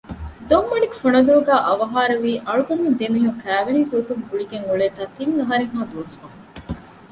ދޮންމަނިކު 0.49 0.95
ފުނަދޫގައި 1.01 1.63
އަވަހާރަވީ 1.67 2.31
އަޅުގަނޑުމެން 2.45 2.97
ދެ 2.99 3.05
މީހުން 3.13 3.39
ކައިވެނީގެ 3.43 3.89
ގޮތުން 3.93 4.21
ގުޅިގެން 4.29 4.67
އުޅޭތާ 4.69 5.01
ތިން 5.15 5.33
އަހަރެއްހާ 5.39 5.81
ދުވަސް 5.91 6.13
ފަހުން 6.19 6.41